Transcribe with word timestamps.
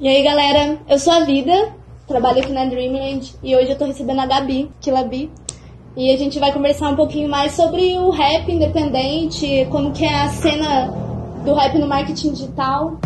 E 0.00 0.08
aí, 0.08 0.22
galera, 0.22 0.78
eu 0.88 0.98
sou 0.98 1.12
a 1.12 1.24
Vida, 1.24 1.74
trabalho 2.08 2.40
aqui 2.40 2.50
na 2.50 2.64
Dreamland 2.64 3.34
e 3.42 3.54
hoje 3.54 3.72
eu 3.72 3.76
tô 3.76 3.84
recebendo 3.84 4.20
a 4.20 4.24
Gabi, 4.24 4.70
Kilabi. 4.80 5.30
E 5.94 6.10
a 6.10 6.16
gente 6.16 6.38
vai 6.38 6.50
conversar 6.54 6.88
um 6.88 6.96
pouquinho 6.96 7.28
mais 7.28 7.52
sobre 7.52 7.98
o 7.98 8.08
rap 8.08 8.50
independente, 8.50 9.66
como 9.70 9.92
que 9.92 10.06
é 10.06 10.22
a 10.22 10.28
cena 10.30 10.86
do 11.44 11.52
rap 11.52 11.78
no 11.78 11.86
marketing 11.86 12.32
digital. 12.32 12.98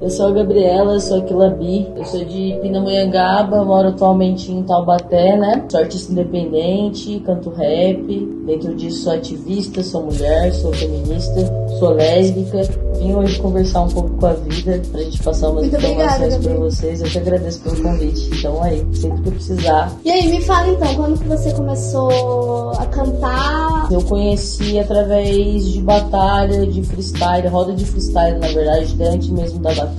Eu 0.00 0.08
sou 0.08 0.28
a 0.28 0.30
Gabriela, 0.30 0.98
sou 0.98 1.18
a 1.18 1.20
Kilabi, 1.20 1.86
eu 1.94 2.04
sou 2.06 2.24
de 2.24 2.58
Pindamonhangaba, 2.62 3.62
moro 3.62 3.88
atualmente 3.88 4.50
em 4.50 4.62
Taubaté, 4.62 5.36
né? 5.36 5.66
Sou 5.68 5.78
artista 5.80 6.10
independente, 6.10 7.20
canto 7.20 7.50
rap, 7.50 8.02
dentro 8.46 8.74
disso 8.74 9.02
sou 9.02 9.12
ativista, 9.12 9.82
sou 9.82 10.06
mulher, 10.06 10.54
sou 10.54 10.72
feminista, 10.72 11.40
sou 11.78 11.90
lésbica. 11.90 12.62
Vim 12.98 13.14
hoje 13.14 13.38
conversar 13.40 13.82
um 13.82 13.88
pouco 13.88 14.10
com 14.16 14.26
a 14.26 14.32
vida 14.32 14.80
pra 14.90 15.02
gente 15.02 15.22
passar 15.22 15.50
umas 15.50 15.62
Muito 15.68 15.76
informações 15.76 16.34
obrigada, 16.34 16.48
pra 16.48 16.54
vocês. 16.54 17.00
Eu 17.02 17.08
te 17.08 17.18
agradeço 17.18 17.60
pelo 17.60 17.82
convite. 17.82 18.30
Então 18.38 18.62
aí, 18.62 18.86
sempre 18.94 19.22
que 19.22 19.30
precisar. 19.30 19.92
E 20.04 20.10
aí, 20.10 20.30
me 20.30 20.40
fala 20.42 20.68
então, 20.68 20.94
quando 20.94 21.18
que 21.18 21.28
você 21.28 21.52
começou 21.52 22.70
a 22.70 22.86
cantar? 22.86 23.88
Eu 23.90 24.02
conheci 24.02 24.78
através 24.78 25.64
de 25.64 25.80
batalha, 25.80 26.66
de 26.66 26.82
freestyle, 26.82 27.48
roda 27.48 27.72
de 27.72 27.84
freestyle, 27.84 28.38
na 28.38 28.48
verdade, 28.48 28.96
antes 29.02 29.28
mesmo 29.28 29.58
da 29.60 29.70
batalha. 29.70 29.89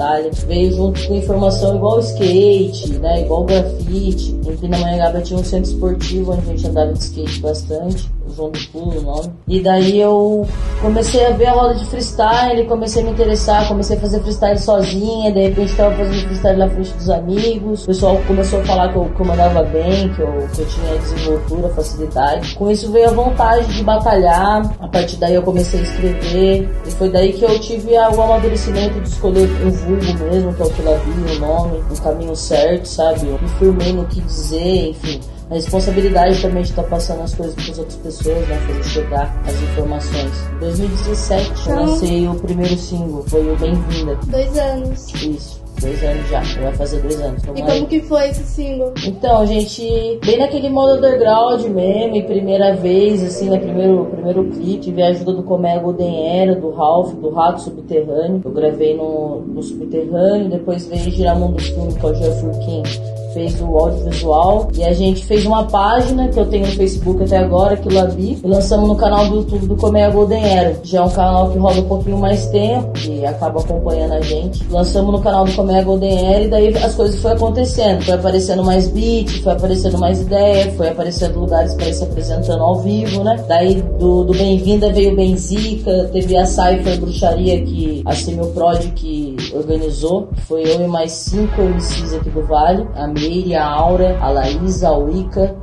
Veio 0.47 0.73
junto 0.73 1.07
com 1.07 1.15
informação 1.15 1.75
igual 1.75 1.99
skate, 1.99 2.93
né? 2.99 3.21
Igual 3.21 3.45
grafite. 3.45 4.31
Em 4.31 4.57
Pindamonhangaba 4.57 5.21
tinha 5.21 5.39
um 5.39 5.43
centro 5.43 5.71
esportivo 5.71 6.33
onde 6.33 6.41
a 6.41 6.55
gente 6.55 6.67
andava 6.67 6.93
de 6.93 6.99
skate 6.99 7.39
bastante. 7.39 8.09
O 8.27 8.33
João 8.33 8.51
do 8.51 8.59
Pulo, 8.67 8.99
o 8.99 9.01
nome. 9.01 9.31
E 9.47 9.59
daí 9.59 9.99
eu 9.99 10.47
comecei 10.81 11.25
a 11.25 11.29
ver 11.31 11.45
a 11.45 11.51
roda 11.51 11.75
de 11.75 11.85
freestyle, 11.85 12.65
comecei 12.65 13.01
a 13.01 13.05
me 13.05 13.11
interessar, 13.11 13.67
comecei 13.67 13.97
a 13.97 13.99
fazer 13.99 14.19
freestyle 14.21 14.57
sozinha, 14.57 15.31
de 15.31 15.47
repente 15.47 15.75
tava 15.75 15.95
fazendo 15.95 16.25
freestyle 16.25 16.57
na 16.57 16.69
frente 16.69 16.93
dos 16.93 17.09
amigos. 17.09 17.83
O 17.83 17.87
pessoal 17.87 18.21
começou 18.27 18.59
a 18.59 18.63
falar 18.65 18.91
que 18.91 18.97
eu, 18.97 19.05
que 19.05 19.21
eu 19.21 19.25
mandava 19.25 19.63
bem, 19.63 20.09
que 20.13 20.21
eu, 20.21 20.47
que 20.53 20.61
eu 20.61 20.67
tinha 20.67 20.97
desenvoltura, 20.97 21.69
facilidade. 21.69 22.55
Com 22.55 22.71
isso 22.71 22.91
veio 22.91 23.09
a 23.09 23.13
vontade 23.13 23.65
de 23.73 23.83
batalhar. 23.83 24.75
A 24.79 24.87
partir 24.87 25.17
daí 25.17 25.35
eu 25.35 25.43
comecei 25.43 25.79
a 25.79 25.83
escrever. 25.83 26.69
E 26.85 26.91
foi 26.91 27.09
daí 27.09 27.33
que 27.33 27.43
eu 27.43 27.59
tive 27.59 27.93
o 27.93 28.21
amadurecimento 28.21 28.99
de 28.99 29.07
escolher 29.07 29.47
o 29.65 29.71
vulgo 29.71 30.23
mesmo, 30.31 30.53
que 30.53 30.61
é 30.61 30.65
o 30.65 30.69
que 30.69 30.81
ela 30.81 30.97
viu, 30.97 31.35
o 31.35 31.39
nome, 31.39 31.83
o 31.89 32.01
caminho 32.01 32.35
certo, 32.35 32.87
sabe? 32.87 33.27
Eu 33.27 33.39
me 33.39 33.47
firmei 33.59 33.93
no 33.93 34.05
que 34.05 34.19
dizer, 34.21 34.89
enfim. 34.89 35.19
A 35.51 35.55
responsabilidade 35.55 36.41
também 36.41 36.63
de 36.63 36.69
estar 36.69 36.83
passando 36.83 37.23
as 37.23 37.35
coisas 37.35 37.53
para 37.53 37.71
as 37.73 37.77
outras 37.77 37.97
pessoas, 37.97 38.47
né? 38.47 38.55
Fazer 38.67 38.83
chegar 38.85 39.43
as 39.45 39.61
informações. 39.61 40.31
Em 40.55 40.59
2017 40.59 41.69
eu 41.69 41.75
lancei 41.75 42.27
o 42.29 42.35
primeiro 42.35 42.77
single, 42.77 43.25
foi 43.27 43.51
o 43.51 43.57
Bem-vinda. 43.57 44.17
Dois 44.27 44.57
anos. 44.57 45.13
Isso, 45.13 45.61
dois 45.81 46.01
anos 46.05 46.29
já. 46.29 46.41
Vai 46.61 46.73
fazer 46.75 47.01
dois 47.01 47.19
anos. 47.19 47.43
E 47.43 47.61
aí. 47.61 47.67
como 47.67 47.87
que 47.87 47.99
foi 47.99 48.29
esse 48.29 48.45
single? 48.45 48.93
Então, 49.05 49.45
gente, 49.45 50.19
bem 50.25 50.39
naquele 50.39 50.69
modo 50.69 50.99
underground 50.99 51.65
mesmo, 51.65 52.15
e 52.15 52.23
primeira 52.23 52.73
vez, 52.73 53.21
assim, 53.21 53.49
né, 53.49 53.59
primeiro, 53.59 54.05
primeiro 54.05 54.45
clipe, 54.45 54.83
tive 54.83 55.01
a 55.01 55.07
ajuda 55.07 55.33
do 55.33 55.43
Comé 55.43 55.77
Golden 55.79 56.29
Era, 56.43 56.55
do 56.55 56.71
Ralph, 56.71 57.13
do 57.15 57.29
Rato 57.29 57.63
Subterrâneo. 57.63 58.41
Eu 58.45 58.51
gravei 58.51 58.95
no, 58.95 59.41
no 59.41 59.61
Subterrâneo, 59.61 60.49
depois 60.49 60.85
veio 60.85 61.11
Giramundo 61.11 61.61
Filme, 61.61 61.93
é 62.01 62.05
o 62.05 62.15
Jeffrey 62.15 62.57
King, 62.65 63.20
fez 63.33 63.59
o 63.61 63.77
audiovisual, 63.77 64.69
e 64.75 64.83
a 64.83 64.93
gente 64.93 65.25
fez 65.25 65.45
uma 65.45 65.65
página 65.65 66.27
que 66.29 66.39
eu 66.39 66.45
tenho 66.45 66.65
no 66.65 66.71
Facebook 66.73 67.23
até 67.23 67.37
agora, 67.37 67.77
que 67.77 67.89
é 67.89 68.01
Labi, 68.01 68.39
e 68.43 68.47
lançamos 68.47 68.87
no 68.87 68.95
canal 68.95 69.27
do 69.27 69.37
YouTube 69.37 69.67
do 69.67 69.75
Comé 69.75 70.09
Golden 70.09 70.43
Era. 70.43 70.79
Já 70.83 70.99
é 70.99 71.01
um 71.01 71.09
canal 71.09 71.49
que 71.51 71.57
roda 71.57 71.79
um 71.81 71.87
pouquinho 71.87 72.17
mais 72.17 72.45
tempo, 72.47 72.91
e 73.07 73.25
acaba 73.25 73.59
acompanhando 73.59 74.13
a 74.13 74.21
gente. 74.21 74.63
Lançamos 74.69 75.11
no 75.11 75.21
canal 75.21 75.45
do 75.45 75.51
Comé 75.53 75.83
Golden 75.83 76.33
Era, 76.33 76.43
e 76.43 76.47
daí 76.49 76.77
as 76.77 76.95
coisas 76.95 77.19
foram 77.21 77.35
acontecendo. 77.35 78.03
Foi 78.03 78.15
aparecendo 78.15 78.63
mais 78.63 78.87
beat, 78.87 79.41
foi 79.41 79.53
aparecendo 79.53 79.97
mais 79.97 80.21
ideia, 80.21 80.71
foi 80.73 80.89
aparecendo 80.89 81.39
lugares 81.39 81.73
para 81.75 81.87
ir 81.87 81.93
se 81.93 82.03
apresentando 82.03 82.63
ao 82.63 82.79
vivo, 82.79 83.23
né? 83.23 83.43
Daí 83.47 83.81
do, 83.81 84.23
do 84.23 84.33
Bem-vinda 84.33 84.91
veio 84.91 85.15
Benzica, 85.15 86.09
teve 86.11 86.35
a 86.37 86.45
Cypher 86.45 86.99
Bruxaria 86.99 87.61
que 87.63 88.01
a 88.05 88.13
Simil 88.13 88.47
Prod 88.47 88.79
que 88.95 89.35
organizou. 89.53 90.29
Foi 90.47 90.63
eu 90.63 90.81
e 90.81 90.87
mais 90.87 91.11
cinco 91.11 91.61
MCs 91.61 92.13
aqui 92.13 92.29
do 92.29 92.43
Vale, 92.43 92.87
a 92.95 93.07
Meire, 93.21 93.55
a 93.55 93.65
Aura, 93.65 94.17
a 94.19 94.29
Laísa, 94.31 94.89
a 94.89 94.97
Wicca 94.97 95.55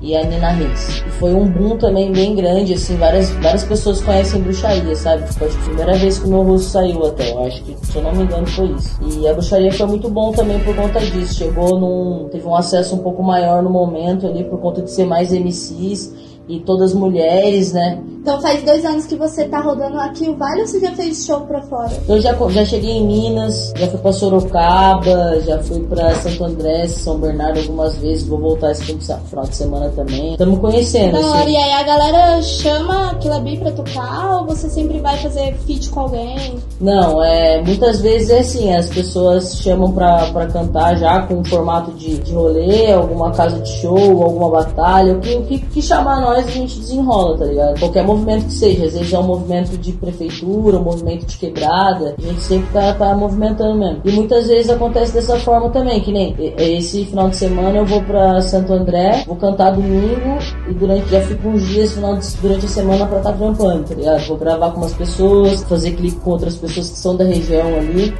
e 0.00 0.16
a 0.16 0.24
Nina 0.24 0.50
Reis. 0.50 1.02
E 1.06 1.10
foi 1.12 1.32
um 1.32 1.48
boom 1.48 1.78
também 1.78 2.12
bem 2.12 2.34
grande, 2.34 2.74
assim, 2.74 2.96
várias, 2.96 3.30
várias 3.30 3.64
pessoas 3.64 4.02
conhecem 4.02 4.42
bruxaria, 4.42 4.94
sabe? 4.96 5.22
Acho 5.22 5.38
que 5.38 5.44
a 5.44 5.48
primeira 5.64 5.94
vez 5.94 6.18
que 6.18 6.26
o 6.26 6.28
meu 6.28 6.42
rosto 6.42 6.68
saiu 6.70 7.06
até, 7.06 7.30
eu 7.30 7.44
acho 7.44 7.62
que, 7.62 7.74
se 7.86 7.96
eu 7.96 8.02
não 8.02 8.12
me 8.12 8.24
engano, 8.24 8.46
foi 8.46 8.66
isso. 8.66 8.98
E 9.02 9.26
a 9.28 9.32
bruxaria 9.32 9.72
foi 9.72 9.86
muito 9.86 10.10
bom 10.10 10.32
também 10.32 10.58
por 10.60 10.74
conta 10.76 11.00
disso. 11.00 11.34
Chegou 11.34 11.78
num. 11.78 12.28
teve 12.28 12.46
um 12.46 12.54
acesso 12.54 12.96
um 12.96 12.98
pouco 12.98 13.22
maior 13.22 13.62
no 13.62 13.70
momento 13.70 14.26
ali, 14.26 14.44
por 14.44 14.58
conta 14.60 14.82
de 14.82 14.90
ser 14.90 15.06
mais 15.06 15.32
MCs 15.32 16.12
e 16.48 16.60
todas 16.60 16.92
mulheres, 16.92 17.72
né? 17.72 17.98
Então 18.24 18.40
faz 18.40 18.62
dois 18.62 18.82
anos 18.86 19.04
que 19.04 19.16
você 19.16 19.44
tá 19.44 19.60
rodando 19.60 20.00
aqui 20.00 20.26
o 20.30 20.34
Vale 20.34 20.62
ou 20.62 20.66
você 20.66 20.80
já 20.80 20.92
fez 20.92 21.26
show 21.26 21.42
pra 21.42 21.60
fora? 21.60 21.90
Eu 22.08 22.18
já, 22.22 22.32
já 22.48 22.64
cheguei 22.64 22.92
em 22.92 23.06
Minas, 23.06 23.74
já 23.76 23.86
fui 23.86 23.98
pra 23.98 24.12
Sorocaba, 24.14 25.42
já 25.42 25.58
fui 25.58 25.80
pra 25.80 26.14
Santo 26.14 26.42
André, 26.42 26.88
São 26.88 27.18
Bernardo 27.18 27.60
algumas 27.60 27.98
vezes, 27.98 28.26
vou 28.26 28.38
voltar 28.38 28.70
esse 28.70 28.82
final 28.82 29.44
de 29.44 29.54
semana 29.54 29.90
também. 29.90 30.32
Estamos 30.32 30.58
conhecendo, 30.58 31.18
hora. 31.18 31.42
assim. 31.42 31.52
E 31.52 31.56
aí 31.58 31.72
a 31.72 31.82
galera 31.82 32.42
chama 32.42 33.10
a 33.10 33.14
Kilabi 33.16 33.58
pra 33.58 33.72
tocar 33.72 34.38
ou 34.38 34.46
você 34.46 34.70
sempre 34.70 35.00
vai 35.00 35.18
fazer 35.18 35.54
feat 35.66 35.90
com 35.90 36.00
alguém? 36.00 36.56
Não, 36.80 37.22
é, 37.22 37.60
muitas 37.60 38.00
vezes 38.00 38.30
é 38.30 38.38
assim, 38.38 38.74
as 38.74 38.88
pessoas 38.88 39.58
chamam 39.58 39.92
pra, 39.92 40.30
pra 40.32 40.46
cantar 40.46 40.96
já 40.96 41.20
com 41.26 41.34
um 41.34 41.44
formato 41.44 41.90
de, 41.92 42.16
de 42.20 42.32
rolê, 42.32 42.90
alguma 42.90 43.32
casa 43.32 43.58
de 43.58 43.68
show, 43.68 44.22
alguma 44.22 44.48
batalha, 44.48 45.12
o 45.12 45.20
que, 45.20 45.34
o 45.34 45.42
que, 45.42 45.58
que 45.58 45.82
chamar 45.82 46.22
nós 46.22 46.46
a 46.46 46.50
gente 46.50 46.80
desenrola, 46.80 47.36
tá 47.36 47.44
ligado? 47.44 47.78
Qualquer 47.78 48.13
movimento 48.16 48.46
que 48.46 48.52
seja, 48.52 48.86
às 48.86 48.92
vezes 48.94 49.12
é 49.12 49.18
um 49.18 49.22
movimento 49.22 49.76
de 49.78 49.92
prefeitura, 49.92 50.78
um 50.78 50.82
movimento 50.82 51.26
de 51.26 51.36
quebrada, 51.36 52.14
a 52.18 52.22
gente 52.22 52.40
sempre 52.40 52.66
tá, 52.72 52.92
tá 52.94 53.14
movimentando 53.14 53.78
mesmo. 53.78 54.00
E 54.04 54.12
muitas 54.12 54.46
vezes 54.46 54.70
acontece 54.70 55.12
dessa 55.12 55.36
forma 55.38 55.70
também, 55.70 56.00
que 56.00 56.12
nem 56.12 56.34
esse 56.58 57.04
final 57.06 57.28
de 57.28 57.36
semana 57.36 57.78
eu 57.78 57.86
vou 57.86 58.02
pra 58.02 58.40
Santo 58.42 58.72
André, 58.72 59.24
vou 59.26 59.36
cantar 59.36 59.72
domingo 59.72 60.38
e 60.68 60.74
durante, 60.74 61.08
já 61.10 61.20
fico 61.20 61.48
uns 61.48 61.66
dias 61.68 61.92
final 61.92 62.16
de- 62.16 62.36
durante 62.40 62.66
a 62.66 62.68
semana 62.68 63.06
pra 63.06 63.18
estar 63.18 63.32
tá 63.32 63.36
trampando, 63.38 63.84
tá 63.88 63.94
ligado? 63.94 64.26
Vou 64.26 64.36
gravar 64.36 64.70
com 64.70 64.78
umas 64.78 64.94
pessoas, 64.94 65.62
fazer 65.64 65.92
clipe 65.92 66.16
com 66.20 66.30
outras 66.30 66.56
pessoas 66.56 66.90
que 66.90 66.98
são 66.98 67.16
da 67.16 67.24
região 67.24 67.66
ali. 67.76 68.14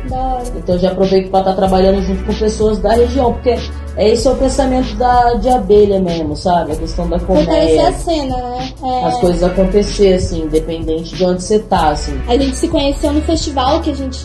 Então 0.57 0.79
já 0.79 0.91
aproveito 0.91 1.31
para 1.31 1.41
estar 1.41 1.55
trabalhando 1.55 2.03
junto 2.03 2.25
com 2.25 2.35
pessoas 2.35 2.79
da 2.79 2.93
região, 2.95 3.33
porque 3.33 3.57
é 3.97 4.11
esse 4.11 4.27
é 4.27 4.31
o 4.31 4.37
pensamento 4.37 4.95
da, 4.97 5.35
de 5.35 5.49
abelha 5.49 6.01
mesmo, 6.01 6.37
sabe? 6.37 6.73
A 6.73 6.77
questão 6.77 7.09
da 7.09 7.19
Fortalecer 7.19 7.81
a 7.81 7.93
colmeia, 7.93 7.93
cena, 7.93 8.37
né? 8.37 8.73
É, 8.83 9.05
as 9.05 9.19
coisas 9.19 9.43
acontecer, 9.43 10.15
assim, 10.15 10.43
independente 10.43 11.15
de 11.15 11.25
onde 11.25 11.43
você 11.43 11.59
tá, 11.61 11.91
assim. 11.91 12.21
A 12.27 12.37
gente 12.37 12.57
se 12.57 12.69
conheceu 12.69 13.13
no 13.13 13.23
festival 13.23 13.81
que 13.81 13.91
a 13.91 13.95
gente 13.95 14.19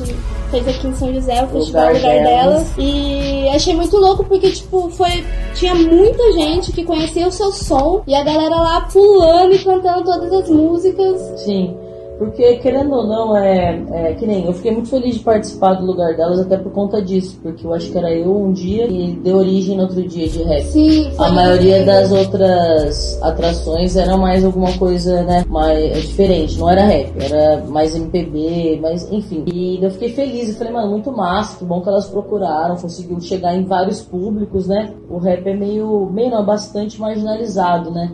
fez 0.50 0.68
aqui 0.68 0.88
em 0.88 0.96
São 0.96 1.13
José, 1.13 1.44
o 1.44 1.47
festival 1.47 1.94
Lugar 1.94 1.94
Lugar. 1.94 2.24
Delas. 2.24 2.72
E 2.78 3.47
achei 3.50 3.75
muito 3.75 3.96
louco 3.97 4.24
porque, 4.25 4.50
tipo, 4.52 4.90
foi. 4.90 5.24
Tinha 5.53 5.75
muita 5.75 6.31
gente 6.34 6.72
que 6.72 6.84
conhecia 6.84 7.28
o 7.28 7.31
seu 7.31 7.52
som 7.52 8.02
e 8.08 8.16
a 8.16 8.24
galera 8.24 8.56
lá 8.56 8.81
pulando 8.81 9.53
e 9.53 9.59
cantando 9.59 10.03
todas 10.03 10.31
as 10.31 10.50
músicas. 10.50 11.22
Sim. 11.44 11.75
Porque, 12.19 12.57
querendo 12.57 12.94
ou 12.94 13.07
não, 13.07 13.38
é, 13.38 13.81
é 13.94 14.13
que 14.13 14.28
nem 14.28 14.46
eu 14.46 14.52
fiquei 14.52 14.72
muito 14.74 14.90
feliz 14.90 15.16
de 15.16 15.24
participar 15.24 15.75
do 15.75 15.85
lugar 15.85 16.18
delas, 16.18 16.41
até 16.41 16.57
por 16.57 16.69
conta 16.74 17.02
disso, 17.02 17.40
porque 17.41 17.66
eu 17.66 17.74
acho 17.74 17.90
que 17.90 17.97
era 17.97 18.13
eu 18.13 18.35
um 18.35 18.52
dia 18.52 18.88
e 18.88 19.13
deu 19.13 19.38
origem 19.38 19.78
no 19.78 19.84
outro 19.84 20.06
dia 20.06 20.28
de 20.28 20.44
rap. 20.44 20.63
Sim, 20.63 21.09
foi 21.12 21.25
A 21.25 21.31
maioria 21.31 21.79
incrível. 21.79 21.94
das 21.94 22.12
outras 22.12 23.24
atrações 23.24 23.96
era 23.96 24.17
mais 24.17 24.43
alguma 24.43 24.78
coisa, 24.78 25.23
né, 25.23 25.46
mais 25.47 25.79
é 25.79 25.99
diferente, 26.02 26.59
não 26.59 26.70
era 26.70 26.84
rap, 26.84 27.14
era 27.17 27.64
mais 27.66 27.96
MPB, 27.96 28.79
mas 28.82 29.09
enfim. 29.09 29.46
E 29.47 29.82
eu 29.82 29.90
fiquei 29.90 30.09
feliz, 30.09 30.49
eu 30.49 30.55
falei, 30.55 30.73
mano, 30.73 30.91
muito 30.91 31.14
massa, 31.14 31.58
que 31.58 31.64
bom 31.64 31.79
que 31.79 31.88
elas 31.88 32.08
procuraram, 32.09 32.76
conseguiu 32.76 33.20
chegar 33.22 33.55
em 33.55 33.64
vários 33.64 34.02
públicos, 34.02 34.67
né? 34.67 34.93
O 35.09 35.20
rap 35.20 35.47
é 35.47 35.55
meio, 35.55 36.09
meio 36.11 36.32
não, 36.32 36.46
bastante 36.46 36.99
marginalizado, 36.99 37.91
né? 37.91 38.11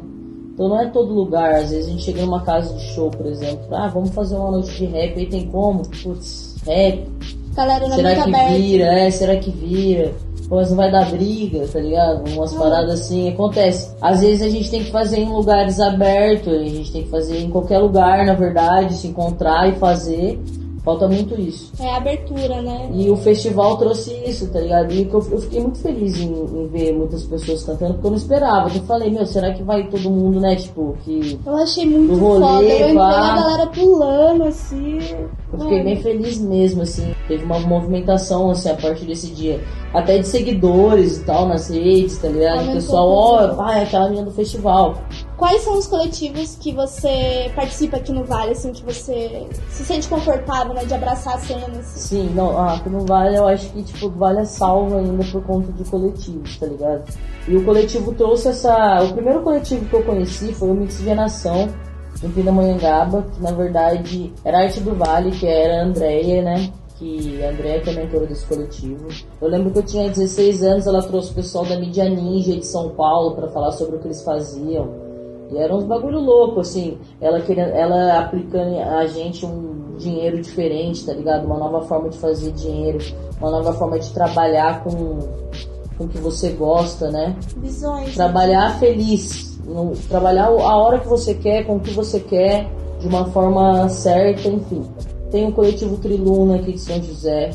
Então 0.55 0.69
não 0.69 0.81
é 0.81 0.87
todo 0.87 1.13
lugar, 1.13 1.53
às 1.55 1.69
vezes 1.69 1.87
a 1.87 1.91
gente 1.91 2.03
chega 2.03 2.21
numa 2.21 2.41
casa 2.41 2.73
de 2.73 2.81
show, 2.93 3.11
por 3.11 3.25
exemplo, 3.25 3.65
ah, 3.71 3.89
vamos 3.89 4.11
fazer 4.11 4.37
uma 4.37 4.51
noite 4.51 4.71
de 4.71 4.85
rap, 4.85 5.19
aí 5.19 5.25
tem 5.25 5.47
como? 5.47 5.81
Putz, 6.01 6.55
rap, 6.65 7.05
Galera 7.53 7.87
não 7.87 7.93
é 7.93 7.97
será 7.97 8.09
muito 8.09 8.23
que 8.23 8.35
aberta. 8.35 8.53
vira? 8.57 8.85
É, 8.85 9.11
será 9.11 9.35
que 9.35 9.51
vira? 9.51 10.13
Pô, 10.47 10.55
mas 10.55 10.69
não 10.69 10.77
vai 10.77 10.91
dar 10.91 11.09
briga, 11.11 11.67
tá 11.67 11.79
ligado? 11.79 12.29
Umas 12.29 12.53
paradas 12.53 13.01
assim, 13.01 13.29
acontece. 13.29 13.93
Às 14.01 14.21
vezes 14.21 14.41
a 14.43 14.49
gente 14.49 14.69
tem 14.71 14.83
que 14.83 14.91
fazer 14.91 15.19
em 15.19 15.29
lugares 15.29 15.79
abertos, 15.79 16.53
a 16.53 16.63
gente 16.63 16.91
tem 16.91 17.03
que 17.03 17.09
fazer 17.09 17.39
em 17.39 17.49
qualquer 17.49 17.79
lugar, 17.79 18.25
na 18.25 18.33
verdade, 18.33 18.93
se 18.93 19.07
encontrar 19.07 19.67
e 19.69 19.75
fazer 19.75 20.39
Falta 20.85 21.07
muito 21.07 21.33
isso. 21.41 21.71
É 21.79 21.89
a 21.89 21.97
abertura, 21.97 22.61
né? 22.61 22.91
E 22.93 23.09
o 23.09 23.17
festival 23.17 23.75
trouxe 23.77 24.13
isso, 24.27 24.47
tá 24.51 24.59
ligado? 24.59 24.93
E 24.93 25.01
eu, 25.01 25.27
eu 25.31 25.39
fiquei 25.39 25.59
muito 25.59 25.79
feliz 25.79 26.21
em, 26.21 26.31
em, 26.31 26.67
ver 26.67 26.93
muitas 26.93 27.23
pessoas 27.23 27.63
cantando, 27.63 27.95
porque 27.95 28.05
eu 28.05 28.11
não 28.11 28.17
esperava. 28.17 28.69
Eu 28.69 28.83
falei, 28.83 29.09
meu, 29.09 29.25
será 29.25 29.51
que 29.51 29.63
vai 29.63 29.87
todo 29.87 30.11
mundo, 30.11 30.39
né? 30.39 30.55
Tipo, 30.55 30.95
que. 31.03 31.39
Eu 31.43 31.55
achei 31.55 31.87
muito 31.87 32.15
rolê, 32.15 32.39
foda. 32.39 32.63
Eu 32.63 32.89
entrei 32.89 32.99
a 32.99 33.35
galera 33.35 33.67
pulando, 33.67 34.43
assim. 34.43 34.99
Eu 35.51 35.59
fiquei 35.59 35.83
bem 35.83 35.95
feliz 36.03 36.37
mesmo, 36.39 36.83
assim. 36.83 37.15
Teve 37.27 37.43
uma 37.43 37.59
movimentação, 37.61 38.51
assim, 38.51 38.69
a 38.69 38.75
partir 38.75 39.05
desse 39.05 39.31
dia. 39.31 39.59
Até 39.91 40.19
de 40.19 40.27
seguidores 40.27 41.17
e 41.17 41.23
tal 41.23 41.47
nas 41.47 41.67
redes, 41.67 42.19
tá 42.19 42.27
ligado? 42.27 42.69
O 42.69 42.73
pessoal, 42.73 43.09
ó, 43.09 43.45
oh, 43.45 43.55
pai, 43.55 43.79
é 43.79 43.83
aquela 43.83 44.07
menina 44.07 44.25
do 44.25 44.31
festival. 44.31 44.95
Quais 45.37 45.63
são 45.63 45.77
os 45.77 45.85
coletivos 45.85 46.55
que 46.55 46.71
você 46.71 47.51
participa 47.55 47.97
aqui 47.97 48.11
no 48.13 48.23
Vale, 48.23 48.51
assim, 48.51 48.71
que 48.71 48.83
você 48.83 49.45
se 49.69 49.83
sente 49.83 50.07
confortável, 50.07 50.73
né, 50.73 50.85
de 50.85 50.93
abraçar 50.93 51.35
a 51.35 51.39
cena? 51.39 51.67
Assim? 51.67 51.81
Sim, 51.99 52.29
não, 52.33 52.57
ah, 52.57 52.81
no 52.85 53.05
Vale 53.05 53.37
eu 53.37 53.45
acho 53.45 53.69
que, 53.71 53.83
tipo, 53.83 54.09
Vale 54.11 54.39
é 54.39 54.45
salvo 54.45 54.97
ainda 54.97 55.25
por 55.25 55.43
conta 55.43 55.71
de 55.73 55.83
coletivos, 55.89 56.57
tá 56.57 56.65
ligado? 56.65 57.03
E 57.47 57.55
o 57.55 57.65
coletivo 57.65 58.13
trouxe 58.13 58.47
essa... 58.47 59.03
O 59.03 59.13
primeiro 59.13 59.41
coletivo 59.41 59.85
que 59.85 59.93
eu 59.93 60.03
conheci 60.03 60.53
foi 60.53 60.69
o 60.69 60.73
Mixigenação, 60.73 61.67
em 62.23 62.29
Pindamonhangaba, 62.29 63.23
que 63.23 63.43
na 63.43 63.51
verdade 63.51 64.33
era 64.43 64.59
Arte 64.59 64.79
do 64.79 64.95
Vale, 64.95 65.31
que 65.31 65.45
era 65.45 65.81
a 65.81 65.85
Andrea, 65.85 66.41
né? 66.41 66.71
que 66.97 67.43
a 67.43 67.49
Andrea 67.49 67.81
que 67.81 67.89
é 67.89 67.93
mentora 67.93 68.25
desse 68.25 68.45
coletivo. 68.45 69.07
Eu 69.41 69.49
lembro 69.49 69.71
que 69.71 69.79
eu 69.79 69.83
tinha 69.83 70.09
16 70.09 70.63
anos, 70.63 70.87
ela 70.87 71.01
trouxe 71.03 71.31
o 71.31 71.35
pessoal 71.35 71.65
da 71.65 71.77
Mídia 71.77 72.09
Ninja 72.09 72.55
de 72.55 72.65
São 72.65 72.89
Paulo 72.91 73.35
para 73.35 73.49
falar 73.49 73.71
sobre 73.73 73.97
o 73.97 73.99
que 73.99 74.07
eles 74.07 74.23
faziam. 74.23 75.04
E 75.51 75.57
era 75.57 75.75
uns 75.75 75.83
bagulho 75.83 76.19
louco, 76.19 76.59
assim, 76.59 76.97
ela 77.21 77.39
querendo, 77.41 77.69
ela 77.69 78.19
aplicando 78.19 78.77
a 78.79 79.05
gente 79.05 79.45
um 79.45 79.95
dinheiro 79.97 80.41
diferente, 80.41 81.05
tá 81.05 81.13
ligado? 81.13 81.45
Uma 81.45 81.57
nova 81.57 81.81
forma 81.81 82.09
de 82.09 82.17
fazer 82.17 82.51
dinheiro, 82.51 82.99
uma 83.39 83.51
nova 83.51 83.73
forma 83.73 83.99
de 83.99 84.11
trabalhar 84.11 84.83
com, 84.83 85.19
com 85.97 86.03
o 86.05 86.07
que 86.07 86.17
você 86.17 86.49
gosta, 86.51 87.09
né? 87.11 87.35
Visões. 87.57 88.07
Né? 88.07 88.13
Trabalhar 88.13 88.79
feliz. 88.79 89.59
trabalhar 90.09 90.47
a 90.47 90.77
hora 90.77 90.99
que 90.99 91.07
você 91.07 91.33
quer, 91.33 91.65
com 91.65 91.77
o 91.77 91.79
que 91.79 91.91
você 91.91 92.19
quer, 92.19 92.69
de 92.99 93.07
uma 93.07 93.25
forma 93.25 93.87
certa, 93.89 94.47
enfim. 94.47 94.83
Tem 95.31 95.47
o 95.47 95.51
coletivo 95.51 95.97
Triluna 95.97 96.55
aqui 96.55 96.73
de 96.73 96.79
São 96.79 97.01
José, 97.01 97.51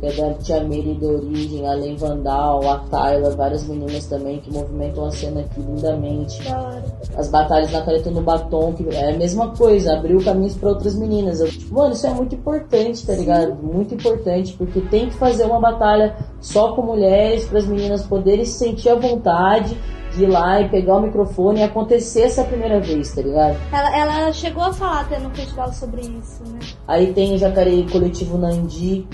que 0.00 0.06
é 0.06 0.12
da 0.12 0.34
Tia 0.34 0.62
Miri 0.62 0.94
de 0.94 1.04
origem, 1.04 1.66
a 1.66 1.74
Len 1.74 1.96
Vandal, 1.96 2.68
a 2.68 2.78
Tayla, 2.90 3.30
várias 3.30 3.66
meninas 3.66 4.06
também 4.06 4.38
que 4.40 4.52
movimentam 4.52 5.04
a 5.04 5.10
cena 5.10 5.40
aqui 5.40 5.60
lindamente. 5.60 6.42
Claro. 6.42 6.84
As 7.16 7.28
batalhas 7.28 7.72
na 7.72 7.82
caneta 7.82 8.10
no 8.10 8.22
batom, 8.22 8.72
que 8.74 8.88
é 8.94 9.10
a 9.10 9.16
mesma 9.16 9.50
coisa, 9.56 9.94
abriu 9.94 10.22
caminhos 10.22 10.54
para 10.56 10.68
outras 10.68 10.94
meninas. 10.94 11.40
Eu, 11.40 11.48
tipo, 11.48 11.74
mano, 11.74 11.92
isso 11.92 12.06
é 12.06 12.10
muito 12.10 12.34
importante, 12.34 13.06
tá 13.06 13.14
ligado? 13.14 13.56
Sim. 13.56 13.66
Muito 13.66 13.94
importante, 13.94 14.54
porque 14.56 14.80
tem 14.82 15.08
que 15.08 15.16
fazer 15.16 15.44
uma 15.44 15.60
batalha 15.60 16.16
só 16.40 16.72
com 16.72 16.82
mulheres, 16.82 17.44
para 17.46 17.58
as 17.58 17.66
meninas 17.66 18.04
poderem 18.04 18.44
se 18.44 18.58
sentir 18.58 18.88
à 18.90 18.94
vontade 18.94 19.76
de 20.14 20.24
ir 20.24 20.28
lá 20.28 20.60
e 20.60 20.68
pegar 20.68 20.96
o 20.96 21.02
microfone 21.02 21.60
e 21.60 21.62
acontecer 21.62 22.22
essa 22.22 22.44
primeira 22.44 22.80
vez, 22.80 23.14
tá 23.14 23.22
ligado? 23.22 23.56
Ela, 23.72 23.96
ela 23.96 24.32
chegou 24.32 24.62
a 24.62 24.72
falar 24.72 25.00
até 25.00 25.18
no 25.18 25.30
festival 25.30 25.72
sobre 25.72 26.02
isso, 26.02 26.42
né? 26.46 26.58
Aí 26.86 27.12
tem 27.12 27.34
o 27.34 27.38
Jacareí 27.38 27.86
Coletivo 27.90 28.38
Nandi, 28.38 29.06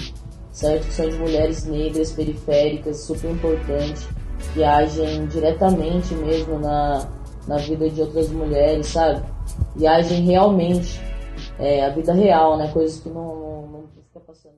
certo? 0.54 0.86
Que 0.86 0.92
são 0.92 1.08
de 1.08 1.18
mulheres 1.18 1.66
negras, 1.66 2.12
periféricas, 2.12 3.00
super 3.00 3.30
importante, 3.30 4.08
que 4.54 4.64
agem 4.64 5.26
diretamente 5.26 6.14
mesmo 6.14 6.58
na, 6.58 7.06
na 7.46 7.56
vida 7.58 7.90
de 7.90 8.00
outras 8.00 8.30
mulheres, 8.30 8.86
sabe? 8.86 9.22
E 9.76 9.86
agem 9.86 10.22
realmente 10.22 11.00
é, 11.58 11.84
a 11.84 11.90
vida 11.90 12.14
real, 12.14 12.56
né? 12.56 12.70
Coisas 12.72 13.00
que 13.00 13.08
não, 13.08 13.34
não, 13.34 13.62
não 13.66 13.84
fica 13.88 14.20
passando 14.20 14.54